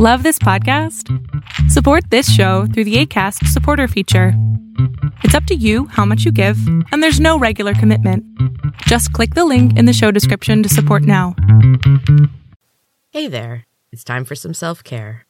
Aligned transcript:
Love 0.00 0.24
this 0.24 0.40
podcast? 0.40 1.08
Support 1.70 2.10
this 2.10 2.28
show 2.28 2.66
through 2.66 2.82
the 2.82 2.96
ACAST 3.06 3.46
supporter 3.46 3.86
feature. 3.86 4.32
It's 5.22 5.36
up 5.36 5.44
to 5.44 5.54
you 5.54 5.86
how 5.86 6.04
much 6.04 6.24
you 6.24 6.32
give, 6.32 6.58
and 6.90 7.00
there's 7.00 7.20
no 7.20 7.38
regular 7.38 7.74
commitment. 7.74 8.24
Just 8.88 9.12
click 9.12 9.34
the 9.34 9.44
link 9.44 9.78
in 9.78 9.84
the 9.84 9.92
show 9.92 10.10
description 10.10 10.64
to 10.64 10.68
support 10.68 11.04
now. 11.04 11.36
Hey 13.12 13.28
there, 13.28 13.66
it's 13.92 14.02
time 14.02 14.24
for 14.24 14.34
some 14.34 14.52
self 14.52 14.82
care. 14.82 15.26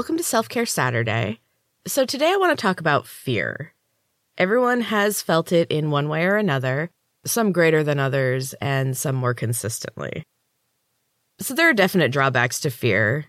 Welcome 0.00 0.16
to 0.16 0.24
Self 0.24 0.48
Care 0.48 0.64
Saturday. 0.64 1.40
So, 1.86 2.06
today 2.06 2.32
I 2.32 2.36
want 2.36 2.58
to 2.58 2.62
talk 2.62 2.80
about 2.80 3.06
fear. 3.06 3.74
Everyone 4.38 4.80
has 4.80 5.20
felt 5.20 5.52
it 5.52 5.70
in 5.70 5.90
one 5.90 6.08
way 6.08 6.24
or 6.24 6.38
another, 6.38 6.88
some 7.26 7.52
greater 7.52 7.84
than 7.84 7.98
others, 7.98 8.54
and 8.62 8.96
some 8.96 9.14
more 9.14 9.34
consistently. 9.34 10.22
So, 11.38 11.52
there 11.52 11.68
are 11.68 11.74
definite 11.74 12.12
drawbacks 12.12 12.60
to 12.60 12.70
fear. 12.70 13.26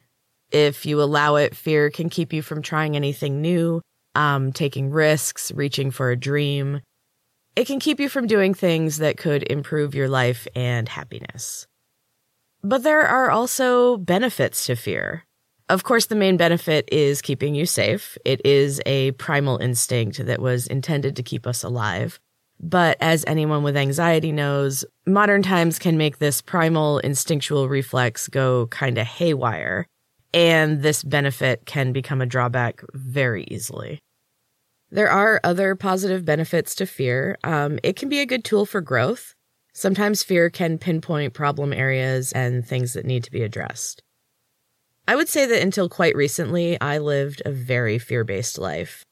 If 0.49 0.85
you 0.85 1.01
allow 1.01 1.35
it, 1.35 1.57
fear 1.57 1.89
can 1.89 2.09
keep 2.09 2.31
you 2.31 2.41
from 2.41 2.61
trying 2.61 2.95
anything 2.95 3.41
new, 3.41 3.81
um, 4.15 4.53
taking 4.53 4.91
risks, 4.91 5.51
reaching 5.51 5.91
for 5.91 6.09
a 6.09 6.15
dream. 6.15 6.79
It 7.57 7.67
can 7.67 7.81
keep 7.81 7.99
you 7.99 8.07
from 8.07 8.27
doing 8.27 8.53
things 8.53 8.99
that 8.99 9.17
could 9.17 9.43
improve 9.51 9.93
your 9.93 10.07
life 10.07 10.47
and 10.55 10.87
happiness. 10.87 11.67
But 12.63 12.83
there 12.83 13.05
are 13.05 13.29
also 13.29 13.97
benefits 13.97 14.65
to 14.67 14.77
fear. 14.77 15.25
Of 15.71 15.85
course, 15.85 16.07
the 16.07 16.15
main 16.15 16.35
benefit 16.35 16.89
is 16.91 17.21
keeping 17.21 17.55
you 17.55 17.65
safe. 17.65 18.17
It 18.25 18.45
is 18.45 18.81
a 18.85 19.11
primal 19.11 19.57
instinct 19.59 20.17
that 20.25 20.41
was 20.41 20.67
intended 20.67 21.15
to 21.15 21.23
keep 21.23 21.47
us 21.47 21.63
alive. 21.63 22.19
But 22.59 22.97
as 22.99 23.23
anyone 23.25 23.63
with 23.63 23.77
anxiety 23.77 24.33
knows, 24.33 24.83
modern 25.05 25.41
times 25.41 25.79
can 25.79 25.97
make 25.97 26.19
this 26.19 26.41
primal 26.41 26.99
instinctual 26.99 27.69
reflex 27.69 28.27
go 28.27 28.67
kind 28.67 28.97
of 28.97 29.07
haywire. 29.07 29.87
And 30.33 30.81
this 30.81 31.03
benefit 31.03 31.65
can 31.65 31.93
become 31.93 32.19
a 32.19 32.25
drawback 32.25 32.83
very 32.93 33.45
easily. 33.45 34.01
There 34.89 35.09
are 35.09 35.39
other 35.41 35.75
positive 35.75 36.25
benefits 36.25 36.75
to 36.75 36.85
fear. 36.85 37.37
Um, 37.45 37.79
it 37.81 37.95
can 37.95 38.09
be 38.09 38.19
a 38.19 38.25
good 38.25 38.43
tool 38.43 38.65
for 38.65 38.81
growth. 38.81 39.35
Sometimes 39.71 40.21
fear 40.21 40.49
can 40.49 40.79
pinpoint 40.79 41.33
problem 41.33 41.71
areas 41.71 42.33
and 42.33 42.67
things 42.67 42.91
that 42.91 43.05
need 43.05 43.23
to 43.23 43.31
be 43.31 43.41
addressed. 43.41 44.03
I 45.11 45.15
would 45.15 45.27
say 45.27 45.45
that 45.45 45.61
until 45.61 45.89
quite 45.89 46.15
recently, 46.15 46.79
I 46.79 46.99
lived 46.99 47.41
a 47.43 47.51
very 47.51 47.99
fear 47.99 48.23
based 48.23 48.57
life. 48.57 49.03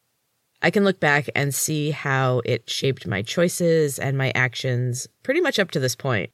I 0.61 0.71
can 0.71 0.85
look 0.85 1.01
back 1.01 1.27
and 1.35 1.53
see 1.53 1.91
how 1.91 2.41
it 2.45 2.69
shaped 2.69 3.05
my 3.05 3.21
choices 3.21 3.99
and 3.99 4.17
my 4.17 4.31
actions 4.33 5.09
pretty 5.23 5.41
much 5.41 5.59
up 5.59 5.71
to 5.71 5.79
this 5.81 5.97
point. 5.97 6.29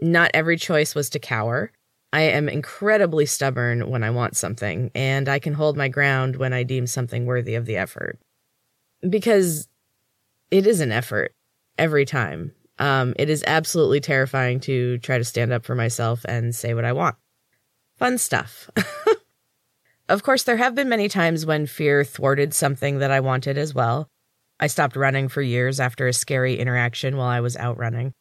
Not 0.00 0.30
every 0.32 0.56
choice 0.56 0.94
was 0.94 1.10
to 1.10 1.18
cower. 1.18 1.70
I 2.14 2.22
am 2.22 2.48
incredibly 2.48 3.26
stubborn 3.26 3.90
when 3.90 4.02
I 4.02 4.08
want 4.08 4.38
something, 4.38 4.90
and 4.94 5.28
I 5.28 5.38
can 5.38 5.52
hold 5.52 5.76
my 5.76 5.88
ground 5.88 6.36
when 6.36 6.54
I 6.54 6.62
deem 6.62 6.86
something 6.86 7.26
worthy 7.26 7.56
of 7.56 7.66
the 7.66 7.76
effort. 7.76 8.18
Because 9.06 9.68
it 10.50 10.66
is 10.66 10.80
an 10.80 10.92
effort 10.92 11.34
every 11.76 12.06
time. 12.06 12.52
Um, 12.78 13.12
it 13.18 13.28
is 13.28 13.44
absolutely 13.46 14.00
terrifying 14.00 14.60
to 14.60 14.96
try 15.00 15.18
to 15.18 15.24
stand 15.24 15.52
up 15.52 15.66
for 15.66 15.74
myself 15.74 16.24
and 16.26 16.54
say 16.54 16.72
what 16.72 16.86
I 16.86 16.94
want. 16.94 17.16
Fun 17.98 18.16
stuff. 18.16 18.70
of 20.08 20.22
course, 20.22 20.44
there 20.44 20.56
have 20.56 20.74
been 20.74 20.88
many 20.88 21.08
times 21.08 21.44
when 21.44 21.66
fear 21.66 22.04
thwarted 22.04 22.54
something 22.54 22.98
that 22.98 23.10
I 23.10 23.20
wanted 23.20 23.58
as 23.58 23.74
well. 23.74 24.08
I 24.60 24.68
stopped 24.68 24.96
running 24.96 25.28
for 25.28 25.42
years 25.42 25.80
after 25.80 26.06
a 26.06 26.12
scary 26.12 26.58
interaction 26.58 27.16
while 27.16 27.28
I 27.28 27.40
was 27.40 27.56
out 27.56 27.76
running. 27.76 28.12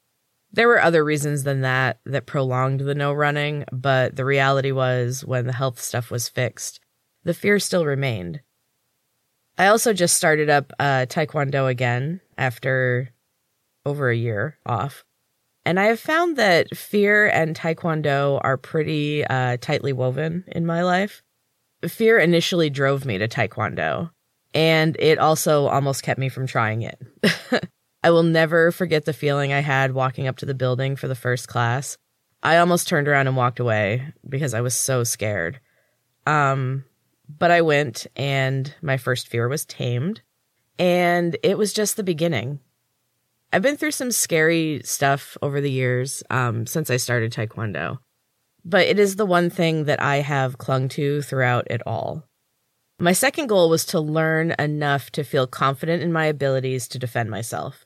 There 0.51 0.67
were 0.67 0.81
other 0.81 1.03
reasons 1.03 1.43
than 1.43 1.61
that 1.61 1.99
that 2.05 2.25
prolonged 2.25 2.81
the 2.81 2.95
no 2.95 3.13
running, 3.13 3.65
but 3.71 4.15
the 4.15 4.25
reality 4.25 4.71
was 4.71 5.23
when 5.25 5.45
the 5.45 5.53
health 5.53 5.79
stuff 5.79 6.09
was 6.09 6.29
fixed, 6.29 6.79
the 7.23 7.33
fear 7.33 7.59
still 7.59 7.85
remained. 7.85 8.41
I 9.57 9.67
also 9.67 9.94
just 9.94 10.15
started 10.15 10.49
up 10.49 10.71
uh, 10.79 11.05
Taekwondo 11.07 11.69
again 11.69 12.21
after 12.38 13.09
over 13.85 14.09
a 14.09 14.15
year 14.15 14.57
off. 14.65 15.03
And 15.67 15.81
I 15.81 15.88
have 15.88 16.00
found 16.00 16.38
that 16.38 16.78
fear 16.78 17.28
and 17.28 17.53
taekwondo 17.53 18.39
are 18.41 18.55
pretty 18.55 19.25
uh, 19.25 19.57
tightly 19.59 19.91
woven 19.91 20.45
in 20.47 20.66
my 20.66 20.81
life. 20.81 21.22
Fear 21.85 22.19
initially 22.19 22.69
drove 22.69 23.03
me 23.03 23.17
to 23.17 23.28
taekwondo, 23.28 24.09
and 24.53 24.95
it 24.97 25.19
also 25.19 25.67
almost 25.67 26.03
kept 26.03 26.22
me 26.22 26.29
from 26.29 26.47
trying 26.47 26.83
it. 26.83 26.97
I 28.03 28.11
will 28.11 28.23
never 28.23 28.72
forget 28.72 29.03
the 29.03 29.11
feeling 29.11 29.51
I 29.51 29.59
had 29.59 29.91
walking 29.91 30.25
up 30.25 30.38
to 30.38 30.45
the 30.45 30.53
building 30.53 30.95
for 30.95 31.09
the 31.09 31.16
first 31.16 31.50
class. 31.50 31.97
I 32.41 32.59
almost 32.59 32.88
turned 32.88 33.09
around 33.09 33.27
and 33.27 33.35
walked 33.35 33.59
away 33.59 34.13
because 34.25 34.53
I 34.53 34.61
was 34.61 34.73
so 34.73 35.03
scared. 35.03 35.59
Um, 36.25 36.85
but 37.27 37.51
I 37.51 37.59
went, 37.59 38.07
and 38.16 38.73
my 38.81 38.95
first 38.95 39.27
fear 39.27 39.50
was 39.50 39.66
tamed, 39.66 40.22
and 40.79 41.35
it 41.44 41.57
was 41.57 41.73
just 41.73 41.97
the 41.97 42.03
beginning. 42.03 42.61
I've 43.52 43.62
been 43.62 43.78
through 43.78 43.91
some 43.91 44.12
scary 44.12 44.81
stuff 44.84 45.38
over 45.41 45.62
the 45.62 45.72
years 45.72 46.22
um, 46.30 46.68
since 46.68 46.90
I 46.90 46.97
started 46.97 47.31
Taekwondo, 47.31 48.00
but 48.66 48.85
it 48.88 49.00
is 49.00 49.16
the 49.16 49.25
one 49.25 49.50
thing 49.50 49.85
that 49.85 50.02
I 50.02 50.18
have 50.18 50.58
clung 50.58 50.90
to 50.90 51.22
throughout 51.22 51.68
it 51.69 51.81
all. 51.86 52.24
My 53.00 53.13
second 53.13 53.47
goal 53.47 53.69
was 53.69 53.86
to 53.86 54.00
learn 54.00 54.56
enough 54.57 55.12
to 55.12 55.24
feel 55.24 55.47
confident 55.47 56.03
in 56.03 56.12
my 56.12 56.25
abilities 56.25 56.88
to 56.90 57.00
defend 57.00 57.30
myself. 57.30 57.86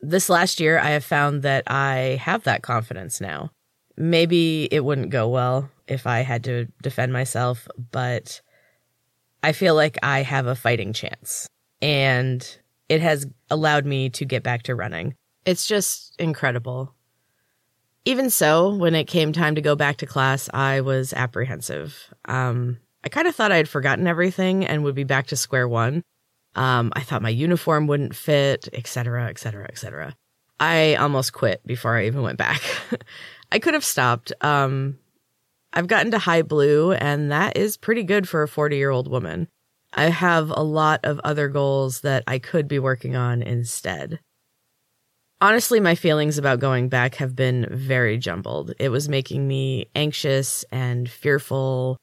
This 0.00 0.28
last 0.28 0.58
year, 0.58 0.78
I 0.78 0.90
have 0.90 1.04
found 1.04 1.42
that 1.42 1.64
I 1.66 2.18
have 2.22 2.44
that 2.44 2.62
confidence 2.62 3.20
now. 3.20 3.50
Maybe 3.96 4.68
it 4.70 4.84
wouldn't 4.84 5.10
go 5.10 5.28
well 5.28 5.70
if 5.86 6.06
I 6.06 6.20
had 6.20 6.44
to 6.44 6.66
defend 6.82 7.12
myself, 7.12 7.68
but 7.92 8.40
I 9.42 9.52
feel 9.52 9.74
like 9.74 9.98
I 10.02 10.22
have 10.22 10.46
a 10.46 10.54
fighting 10.54 10.92
chance. 10.92 11.46
And 11.82 12.58
it 12.88 13.00
has 13.00 13.26
allowed 13.50 13.86
me 13.86 14.10
to 14.10 14.24
get 14.24 14.42
back 14.42 14.64
to 14.64 14.74
running. 14.74 15.14
It's 15.44 15.66
just 15.66 16.14
incredible. 16.18 16.94
Even 18.04 18.30
so, 18.30 18.74
when 18.74 18.94
it 18.94 19.04
came 19.04 19.32
time 19.32 19.54
to 19.54 19.60
go 19.60 19.76
back 19.76 19.98
to 19.98 20.06
class, 20.06 20.48
I 20.52 20.80
was 20.80 21.12
apprehensive. 21.12 22.12
Um, 22.24 22.78
I 23.04 23.08
kind 23.08 23.28
of 23.28 23.34
thought 23.34 23.52
I 23.52 23.56
had 23.56 23.68
forgotten 23.68 24.06
everything 24.06 24.64
and 24.66 24.84
would 24.84 24.94
be 24.94 25.04
back 25.04 25.28
to 25.28 25.36
square 25.36 25.68
one. 25.68 26.02
Um, 26.54 26.92
I 26.94 27.00
thought 27.00 27.22
my 27.22 27.28
uniform 27.28 27.86
wouldn't 27.86 28.16
fit, 28.16 28.68
etc., 28.72 29.28
etc., 29.28 29.66
etc. 29.68 30.16
I 30.58 30.96
almost 30.96 31.32
quit 31.32 31.64
before 31.66 31.96
I 31.96 32.06
even 32.06 32.22
went 32.22 32.38
back. 32.38 32.62
I 33.52 33.58
could 33.58 33.74
have 33.74 33.84
stopped. 33.84 34.32
Um, 34.40 34.98
I've 35.72 35.86
gotten 35.86 36.10
to 36.12 36.18
high 36.18 36.42
blue, 36.42 36.92
and 36.92 37.30
that 37.30 37.56
is 37.56 37.76
pretty 37.76 38.02
good 38.02 38.28
for 38.28 38.42
a 38.42 38.48
40 38.48 38.76
year 38.76 38.90
old 38.90 39.08
woman. 39.08 39.48
I 39.92 40.10
have 40.10 40.50
a 40.50 40.62
lot 40.62 41.00
of 41.04 41.18
other 41.20 41.48
goals 41.48 42.02
that 42.02 42.24
I 42.26 42.38
could 42.38 42.68
be 42.68 42.78
working 42.78 43.16
on 43.16 43.42
instead. 43.42 44.20
Honestly, 45.40 45.78
my 45.78 45.94
feelings 45.94 46.36
about 46.36 46.58
going 46.58 46.88
back 46.88 47.14
have 47.16 47.36
been 47.36 47.66
very 47.70 48.18
jumbled. 48.18 48.74
It 48.78 48.88
was 48.88 49.08
making 49.08 49.46
me 49.46 49.88
anxious 49.94 50.64
and 50.72 51.08
fearful. 51.08 51.96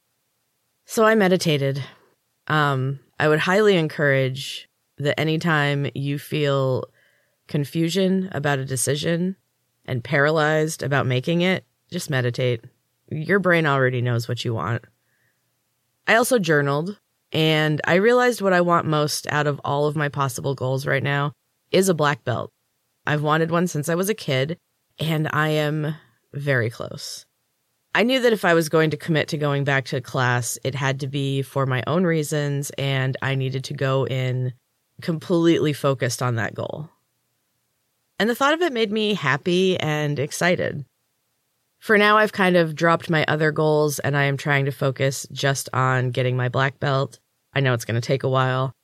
So 0.86 1.04
I 1.04 1.14
meditated. 1.14 1.82
Um, 2.48 3.00
I 3.20 3.28
would 3.28 3.40
highly 3.40 3.76
encourage 3.76 4.68
that 4.98 5.20
anytime 5.20 5.90
you 5.94 6.18
feel 6.18 6.84
confusion 7.46 8.30
about 8.32 8.58
a 8.58 8.64
decision 8.64 9.36
and 9.84 10.02
paralyzed 10.02 10.82
about 10.82 11.06
making 11.06 11.42
it, 11.42 11.64
just 11.90 12.10
meditate. 12.10 12.64
Your 13.10 13.38
brain 13.38 13.66
already 13.66 14.00
knows 14.00 14.28
what 14.28 14.44
you 14.44 14.54
want. 14.54 14.82
I 16.08 16.16
also 16.16 16.38
journaled. 16.38 16.98
And 17.36 17.82
I 17.84 17.96
realized 17.96 18.40
what 18.40 18.54
I 18.54 18.62
want 18.62 18.86
most 18.86 19.26
out 19.30 19.46
of 19.46 19.60
all 19.62 19.86
of 19.86 19.94
my 19.94 20.08
possible 20.08 20.54
goals 20.54 20.86
right 20.86 21.02
now 21.02 21.32
is 21.70 21.90
a 21.90 21.94
black 21.94 22.24
belt. 22.24 22.50
I've 23.06 23.22
wanted 23.22 23.50
one 23.50 23.66
since 23.66 23.90
I 23.90 23.94
was 23.94 24.08
a 24.08 24.14
kid, 24.14 24.56
and 24.98 25.28
I 25.30 25.48
am 25.48 25.96
very 26.32 26.70
close. 26.70 27.26
I 27.94 28.04
knew 28.04 28.20
that 28.20 28.32
if 28.32 28.46
I 28.46 28.54
was 28.54 28.70
going 28.70 28.88
to 28.88 28.96
commit 28.96 29.28
to 29.28 29.36
going 29.36 29.64
back 29.64 29.84
to 29.86 30.00
class, 30.00 30.58
it 30.64 30.74
had 30.74 31.00
to 31.00 31.08
be 31.08 31.42
for 31.42 31.66
my 31.66 31.82
own 31.86 32.04
reasons, 32.04 32.70
and 32.78 33.18
I 33.20 33.34
needed 33.34 33.64
to 33.64 33.74
go 33.74 34.06
in 34.06 34.54
completely 35.02 35.74
focused 35.74 36.22
on 36.22 36.36
that 36.36 36.54
goal. 36.54 36.88
And 38.18 38.30
the 38.30 38.34
thought 38.34 38.54
of 38.54 38.62
it 38.62 38.72
made 38.72 38.90
me 38.90 39.12
happy 39.12 39.78
and 39.78 40.18
excited. 40.18 40.86
For 41.80 41.98
now, 41.98 42.16
I've 42.16 42.32
kind 42.32 42.56
of 42.56 42.74
dropped 42.74 43.10
my 43.10 43.26
other 43.28 43.52
goals 43.52 43.98
and 43.98 44.16
I 44.16 44.22
am 44.22 44.38
trying 44.38 44.64
to 44.64 44.72
focus 44.72 45.26
just 45.30 45.68
on 45.74 46.12
getting 46.12 46.34
my 46.34 46.48
black 46.48 46.80
belt. 46.80 47.18
I 47.56 47.60
know 47.60 47.72
it's 47.72 47.86
going 47.86 47.98
to 47.98 48.06
take 48.06 48.22
a 48.22 48.28
while. 48.28 48.74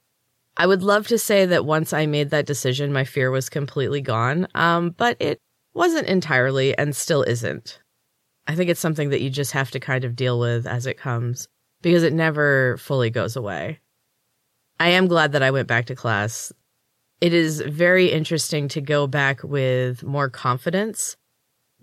I 0.56 0.66
would 0.66 0.82
love 0.82 1.06
to 1.08 1.18
say 1.18 1.44
that 1.44 1.66
once 1.66 1.92
I 1.92 2.06
made 2.06 2.30
that 2.30 2.46
decision, 2.46 2.90
my 2.90 3.04
fear 3.04 3.30
was 3.30 3.50
completely 3.50 4.00
gone, 4.00 4.48
um, 4.54 4.94
but 4.96 5.18
it 5.20 5.38
wasn't 5.74 6.08
entirely 6.08 6.76
and 6.78 6.96
still 6.96 7.22
isn't. 7.22 7.82
I 8.46 8.54
think 8.54 8.70
it's 8.70 8.80
something 8.80 9.10
that 9.10 9.20
you 9.20 9.28
just 9.28 9.52
have 9.52 9.70
to 9.72 9.80
kind 9.80 10.04
of 10.04 10.16
deal 10.16 10.40
with 10.40 10.66
as 10.66 10.86
it 10.86 10.96
comes 10.96 11.48
because 11.82 12.02
it 12.02 12.14
never 12.14 12.78
fully 12.78 13.10
goes 13.10 13.36
away. 13.36 13.80
I 14.80 14.88
am 14.88 15.06
glad 15.06 15.32
that 15.32 15.42
I 15.42 15.50
went 15.50 15.68
back 15.68 15.84
to 15.86 15.94
class. 15.94 16.50
It 17.20 17.34
is 17.34 17.60
very 17.60 18.10
interesting 18.10 18.68
to 18.68 18.80
go 18.80 19.06
back 19.06 19.42
with 19.44 20.02
more 20.02 20.30
confidence. 20.30 21.14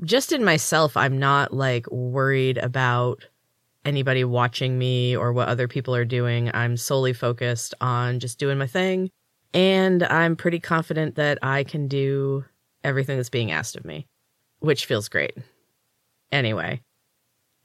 Just 0.03 0.31
in 0.31 0.43
myself, 0.43 0.97
I'm 0.97 1.19
not 1.19 1.53
like 1.53 1.85
worried 1.91 2.57
about 2.57 3.27
anybody 3.85 4.23
watching 4.23 4.77
me 4.77 5.15
or 5.15 5.33
what 5.33 5.47
other 5.47 5.67
people 5.67 5.95
are 5.95 6.05
doing. 6.05 6.51
I'm 6.53 6.77
solely 6.77 7.13
focused 7.13 7.73
on 7.81 8.19
just 8.19 8.39
doing 8.39 8.57
my 8.57 8.67
thing. 8.67 9.09
And 9.53 10.03
I'm 10.03 10.35
pretty 10.35 10.59
confident 10.59 11.15
that 11.15 11.39
I 11.41 11.63
can 11.63 11.87
do 11.87 12.45
everything 12.83 13.17
that's 13.17 13.29
being 13.29 13.51
asked 13.51 13.75
of 13.75 13.85
me, 13.85 14.05
which 14.59 14.85
feels 14.85 15.09
great. 15.09 15.35
Anyway, 16.31 16.81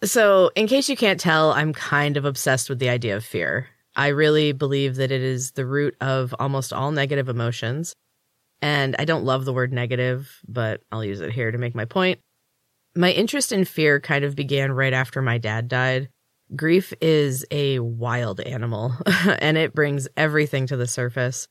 so 0.03 0.51
in 0.55 0.67
case 0.67 0.89
you 0.89 0.97
can't 0.97 1.21
tell, 1.21 1.53
I'm 1.53 1.73
kind 1.73 2.17
of 2.17 2.25
obsessed 2.25 2.69
with 2.69 2.79
the 2.79 2.89
idea 2.89 3.17
of 3.17 3.25
fear. 3.25 3.69
I 3.97 4.09
really 4.09 4.53
believe 4.53 4.97
that 4.97 5.13
it 5.13 5.23
is 5.23 5.53
the 5.53 5.67
root 5.67 5.97
of 6.01 6.35
almost 6.39 6.73
all 6.73 6.91
negative 6.91 7.29
emotions. 7.29 7.95
And 8.61 8.97
I 8.99 9.05
don't 9.05 9.25
love 9.25 9.45
the 9.45 9.53
word 9.53 9.73
negative, 9.73 10.41
but 10.49 10.81
I'll 10.91 11.05
use 11.05 11.21
it 11.21 11.33
here 11.33 11.51
to 11.51 11.59
make 11.59 11.75
my 11.75 11.85
point. 11.85 12.21
My 12.97 13.11
interest 13.11 13.51
in 13.51 13.65
fear 13.65 13.99
kind 13.99 14.25
of 14.25 14.37
began 14.37 14.73
right 14.73 14.93
after 14.93 15.21
my 15.21 15.39
dad 15.39 15.69
died. 15.69 16.09
Grief 16.55 16.93
is 17.01 17.45
a 17.51 17.81
wild 17.81 18.41
animal, 18.41 18.93
and 19.41 19.57
it 19.57 19.75
brings 19.75 20.07
everything 20.17 20.67
to 20.69 20.77
the 20.77 20.87
surface. 20.87 21.49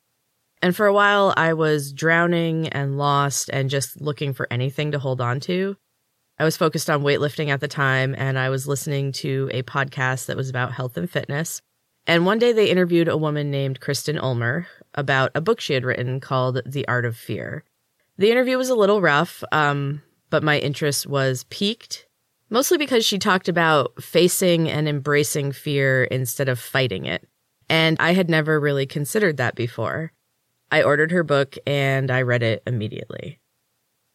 And 0.62 0.74
for 0.74 0.86
a 0.86 0.94
while, 0.94 1.34
I 1.36 1.54
was 1.54 1.92
drowning 1.92 2.70
and 2.70 2.98
lost 2.98 3.50
and 3.52 3.70
just 3.70 4.00
looking 4.00 4.34
for 4.34 4.48
anything 4.50 4.92
to 4.92 5.00
hold 5.00 5.20
on 5.20 5.42
to. 5.42 5.76
I 6.40 6.46
was 6.46 6.56
focused 6.56 6.90
on 6.90 7.04
weightlifting 7.04 7.50
at 7.50 7.60
the 7.60 7.68
time, 7.68 8.16
and 8.18 8.40
I 8.40 8.50
was 8.50 8.68
listening 8.68 9.12
to 9.14 9.50
a 9.52 9.64
podcast 9.64 10.28
that 10.28 10.38
was 10.38 10.50
about 10.50 10.72
health 10.72 10.96
and 10.96 11.10
fitness. 11.10 11.62
And 12.08 12.26
one 12.26 12.40
day 12.40 12.54
they 12.54 12.70
interviewed 12.70 13.10
a 13.10 13.18
woman 13.18 13.52
named 13.52 13.82
Kristen 13.82 14.18
Ulmer 14.18 14.68
about 14.94 15.32
a 15.36 15.42
book 15.42 15.60
she 15.60 15.74
had 15.74 15.84
written 15.84 16.20
called 16.20 16.62
The 16.66 16.88
Art 16.88 17.06
of 17.06 17.18
Fear. 17.18 17.66
The 18.18 18.32
interview 18.32 18.58
was 18.58 18.70
a 18.70 18.76
little 18.76 19.02
rough, 19.02 19.44
um, 19.52 20.02
but 20.34 20.42
my 20.42 20.58
interest 20.58 21.06
was 21.06 21.44
piqued, 21.52 22.08
mostly 22.50 22.76
because 22.80 23.06
she 23.06 23.20
talked 23.20 23.48
about 23.48 24.02
facing 24.02 24.68
and 24.68 24.90
embracing 24.90 25.52
fear 25.52 26.06
instead 26.06 26.50
of 26.50 26.58
fighting 26.58 27.06
it. 27.06 27.24
And 27.70 27.98
I 28.00 28.14
had 28.14 28.32
never 28.32 28.60
really 28.60 28.88
considered 28.88 29.38
that 29.38 29.54
before. 29.54 30.12
I 30.72 30.82
ordered 30.82 31.12
her 31.12 31.22
book 31.22 31.56
and 31.68 32.10
I 32.10 32.24
read 32.24 32.42
it 32.42 32.64
immediately. 32.66 33.42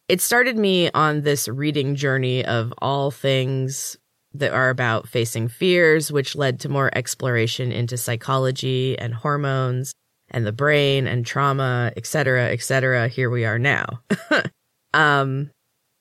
It 0.09 0.21
started 0.21 0.59
me 0.59 0.91
on 0.91 1.21
this 1.21 1.47
reading 1.47 1.95
journey 1.95 2.45
of 2.45 2.75
all 2.79 3.13
things 3.13 3.97
that 4.35 4.51
are 4.53 4.71
about 4.71 5.09
facing 5.09 5.47
fears, 5.47 6.11
which 6.11 6.35
led 6.35 6.59
to 6.59 6.69
more 6.69 6.91
exploration 6.97 7.71
into 7.71 7.97
psychology 7.97 8.99
and 8.99 9.15
hormones 9.15 9.93
and 10.33 10.45
the 10.45 10.51
brain 10.51 11.07
and 11.07 11.25
trauma, 11.25 11.93
etc., 11.97 12.51
etc. 12.51 13.07
Here 13.07 13.31
we 13.31 13.45
are 13.45 13.61
now. 13.61 14.01
um, 14.95 15.53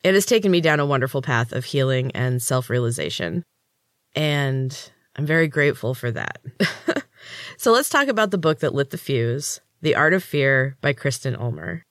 it 0.04 0.14
has 0.14 0.26
taken 0.26 0.52
me 0.52 0.62
down 0.62 0.80
a 0.80 0.86
wonderful 0.86 1.22
path 1.22 1.52
of 1.52 1.66
healing 1.66 2.12
and 2.12 2.42
self 2.42 2.70
realization. 2.70 3.44
And 4.16 4.92
I'm 5.16 5.26
very 5.26 5.48
grateful 5.48 5.94
for 5.94 6.12
that. 6.12 6.40
so 7.58 7.72
let's 7.72 7.90
talk 7.90 8.08
about 8.08 8.32
the 8.32 8.38
book 8.38 8.60
that 8.60 8.74
lit 8.74 8.92
the 8.92 8.98
fuse 8.98 9.62
the 9.82 9.96
Art 9.96 10.14
of 10.14 10.24
Fear 10.24 10.76
by 10.82 10.94
Kristen 10.94 11.36
Ulmer. 11.36 11.84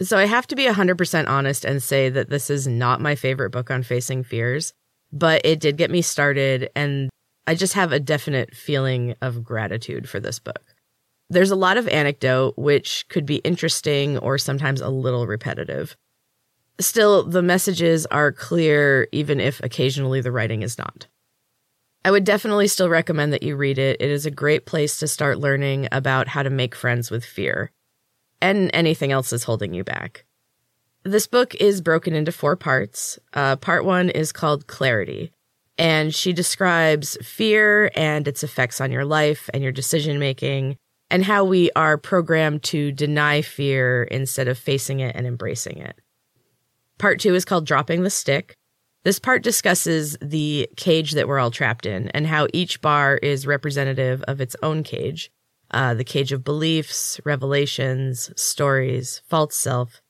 So 0.00 0.16
I 0.16 0.26
have 0.26 0.46
to 0.46 0.56
be 0.56 0.66
100% 0.66 1.28
honest 1.28 1.64
and 1.64 1.82
say 1.82 2.08
that 2.08 2.30
this 2.30 2.50
is 2.50 2.66
not 2.66 3.00
my 3.00 3.14
favorite 3.14 3.50
book 3.50 3.70
on 3.70 3.82
facing 3.82 4.22
fears, 4.22 4.72
but 5.12 5.42
it 5.44 5.60
did 5.60 5.76
get 5.76 5.90
me 5.90 6.02
started 6.02 6.70
and 6.74 7.10
I 7.46 7.54
just 7.54 7.72
have 7.74 7.92
a 7.92 8.00
definite 8.00 8.54
feeling 8.54 9.14
of 9.22 9.42
gratitude 9.42 10.08
for 10.08 10.20
this 10.20 10.38
book. 10.38 10.74
There's 11.30 11.50
a 11.50 11.56
lot 11.56 11.78
of 11.78 11.88
anecdote, 11.88 12.54
which 12.56 13.06
could 13.08 13.26
be 13.26 13.36
interesting 13.36 14.18
or 14.18 14.38
sometimes 14.38 14.80
a 14.80 14.88
little 14.88 15.26
repetitive. 15.26 15.96
Still, 16.80 17.24
the 17.24 17.42
messages 17.42 18.06
are 18.06 18.30
clear, 18.30 19.08
even 19.10 19.40
if 19.40 19.60
occasionally 19.62 20.20
the 20.20 20.32
writing 20.32 20.62
is 20.62 20.78
not. 20.78 21.06
I 22.04 22.10
would 22.10 22.24
definitely 22.24 22.68
still 22.68 22.88
recommend 22.88 23.32
that 23.32 23.42
you 23.42 23.56
read 23.56 23.78
it. 23.78 24.00
It 24.00 24.10
is 24.10 24.24
a 24.24 24.30
great 24.30 24.64
place 24.64 24.98
to 24.98 25.08
start 25.08 25.40
learning 25.40 25.88
about 25.90 26.28
how 26.28 26.42
to 26.42 26.50
make 26.50 26.74
friends 26.74 27.10
with 27.10 27.24
fear 27.24 27.72
and 28.40 28.70
anything 28.72 29.10
else 29.10 29.30
that's 29.30 29.44
holding 29.44 29.74
you 29.74 29.82
back. 29.82 30.24
This 31.02 31.26
book 31.26 31.54
is 31.56 31.80
broken 31.80 32.14
into 32.14 32.32
four 32.32 32.56
parts. 32.56 33.18
Uh, 33.32 33.56
part 33.56 33.84
one 33.84 34.10
is 34.10 34.30
called 34.32 34.68
Clarity, 34.68 35.32
and 35.76 36.14
she 36.14 36.32
describes 36.32 37.16
fear 37.22 37.90
and 37.94 38.28
its 38.28 38.44
effects 38.44 38.80
on 38.80 38.92
your 38.92 39.04
life 39.04 39.50
and 39.52 39.62
your 39.62 39.72
decision 39.72 40.18
making, 40.18 40.76
and 41.10 41.24
how 41.24 41.44
we 41.44 41.70
are 41.74 41.98
programmed 41.98 42.62
to 42.64 42.92
deny 42.92 43.42
fear 43.42 44.04
instead 44.04 44.48
of 44.48 44.58
facing 44.58 45.00
it 45.00 45.16
and 45.16 45.26
embracing 45.26 45.78
it. 45.78 45.98
Part 46.98 47.20
two 47.20 47.34
is 47.34 47.44
called 47.44 47.66
Dropping 47.66 48.02
the 48.02 48.10
Stick, 48.10 48.54
this 49.04 49.18
part 49.18 49.42
discusses 49.42 50.18
the 50.20 50.68
cage 50.76 51.12
that 51.12 51.28
we're 51.28 51.38
all 51.38 51.50
trapped 51.50 51.86
in 51.86 52.08
and 52.08 52.26
how 52.26 52.48
each 52.52 52.80
bar 52.80 53.16
is 53.16 53.46
representative 53.46 54.22
of 54.28 54.40
its 54.40 54.56
own 54.62 54.82
cage 54.82 55.30
uh, 55.70 55.92
the 55.94 56.04
cage 56.04 56.32
of 56.32 56.44
beliefs, 56.44 57.20
revelations, 57.24 58.30
stories, 58.36 59.22
false 59.26 59.54
self, 59.54 60.00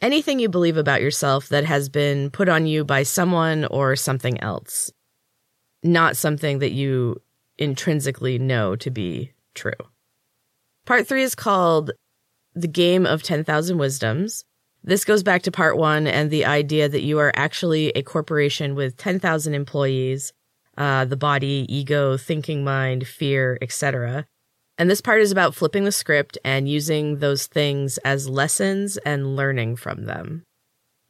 anything 0.00 0.38
you 0.38 0.48
believe 0.48 0.76
about 0.76 1.02
yourself 1.02 1.48
that 1.48 1.64
has 1.64 1.88
been 1.88 2.30
put 2.30 2.48
on 2.48 2.66
you 2.66 2.84
by 2.84 3.02
someone 3.02 3.64
or 3.64 3.96
something 3.96 4.40
else, 4.40 4.92
not 5.82 6.16
something 6.16 6.60
that 6.60 6.70
you 6.70 7.20
intrinsically 7.58 8.38
know 8.38 8.76
to 8.76 8.90
be 8.90 9.32
true. 9.54 9.72
Part 10.86 11.08
three 11.08 11.24
is 11.24 11.34
called 11.34 11.90
The 12.54 12.68
Game 12.68 13.04
of 13.04 13.22
10,000 13.22 13.76
Wisdoms. 13.76 14.44
This 14.88 15.04
goes 15.04 15.22
back 15.22 15.42
to 15.42 15.50
part 15.52 15.76
one 15.76 16.06
and 16.06 16.30
the 16.30 16.46
idea 16.46 16.88
that 16.88 17.02
you 17.02 17.18
are 17.18 17.30
actually 17.36 17.90
a 17.90 18.02
corporation 18.02 18.74
with 18.74 18.96
10,000 18.96 19.52
employees, 19.52 20.32
uh, 20.78 21.04
the 21.04 21.14
body, 21.14 21.66
ego, 21.68 22.16
thinking 22.16 22.64
mind, 22.64 23.06
fear, 23.06 23.58
etc. 23.60 24.24
And 24.78 24.88
this 24.88 25.02
part 25.02 25.20
is 25.20 25.30
about 25.30 25.54
flipping 25.54 25.84
the 25.84 25.92
script 25.92 26.38
and 26.42 26.70
using 26.70 27.18
those 27.18 27.46
things 27.46 27.98
as 27.98 28.30
lessons 28.30 28.96
and 29.04 29.36
learning 29.36 29.76
from 29.76 30.06
them. 30.06 30.44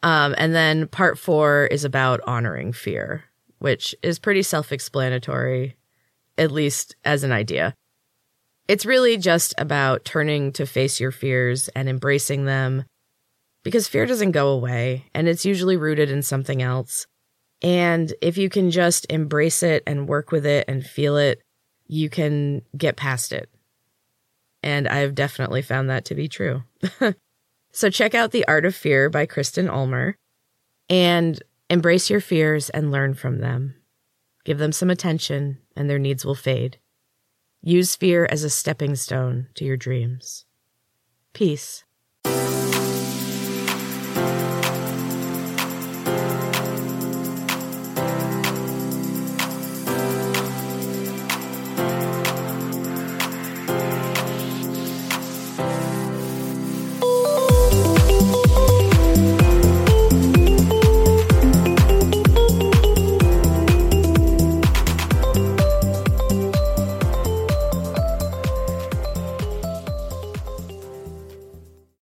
Um, 0.02 0.34
and 0.38 0.56
then 0.56 0.88
part 0.88 1.16
four 1.16 1.66
is 1.66 1.84
about 1.84 2.20
honoring 2.26 2.72
fear, 2.72 3.26
which 3.60 3.94
is 4.02 4.18
pretty 4.18 4.42
self 4.42 4.72
explanatory, 4.72 5.76
at 6.36 6.50
least 6.50 6.96
as 7.04 7.22
an 7.22 7.30
idea. 7.30 7.76
It's 8.66 8.84
really 8.84 9.18
just 9.18 9.54
about 9.56 10.04
turning 10.04 10.50
to 10.54 10.66
face 10.66 10.98
your 10.98 11.12
fears 11.12 11.68
and 11.76 11.88
embracing 11.88 12.44
them 12.44 12.84
because 13.68 13.86
fear 13.86 14.06
doesn't 14.06 14.30
go 14.30 14.48
away 14.48 15.04
and 15.12 15.28
it's 15.28 15.44
usually 15.44 15.76
rooted 15.76 16.10
in 16.10 16.22
something 16.22 16.62
else. 16.62 17.06
And 17.60 18.14
if 18.22 18.38
you 18.38 18.48
can 18.48 18.70
just 18.70 19.04
embrace 19.10 19.62
it 19.62 19.82
and 19.86 20.08
work 20.08 20.32
with 20.32 20.46
it 20.46 20.64
and 20.68 20.82
feel 20.82 21.18
it, 21.18 21.42
you 21.86 22.08
can 22.08 22.62
get 22.78 22.96
past 22.96 23.30
it. 23.30 23.50
And 24.62 24.88
I've 24.88 25.14
definitely 25.14 25.60
found 25.60 25.90
that 25.90 26.06
to 26.06 26.14
be 26.14 26.28
true. 26.28 26.62
so 27.72 27.90
check 27.90 28.14
out 28.14 28.30
The 28.30 28.48
Art 28.48 28.64
of 28.64 28.74
Fear 28.74 29.10
by 29.10 29.26
Kristen 29.26 29.68
Ulmer 29.68 30.16
and 30.88 31.38
embrace 31.68 32.08
your 32.08 32.22
fears 32.22 32.70
and 32.70 32.90
learn 32.90 33.12
from 33.12 33.40
them. 33.40 33.74
Give 34.46 34.56
them 34.56 34.72
some 34.72 34.88
attention 34.88 35.58
and 35.76 35.90
their 35.90 35.98
needs 35.98 36.24
will 36.24 36.34
fade. 36.34 36.78
Use 37.60 37.96
fear 37.96 38.26
as 38.30 38.44
a 38.44 38.50
stepping 38.50 38.96
stone 38.96 39.48
to 39.56 39.66
your 39.66 39.76
dreams. 39.76 40.46
Peace. 41.34 41.84